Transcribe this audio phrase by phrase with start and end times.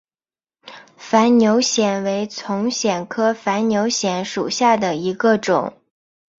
[0.97, 5.77] 反扭藓为丛藓科反扭藓属下的一个种。